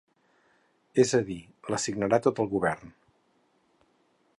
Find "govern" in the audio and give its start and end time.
2.57-2.95